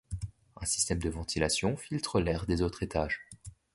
Un 0.59 0.65
système 0.65 0.97
de 0.97 1.11
ventilation 1.11 1.77
filtre 1.77 2.19
l'air 2.19 2.47
des 2.47 2.63
autres 2.63 2.81
étages. 2.81 3.27